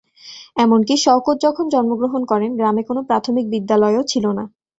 [0.57, 4.43] এমনকি শওকত যখন জন্মগ্রহণ করেন গ্রামে কোনো প্রাথমিক বিদ্যালয়ও ছিল না।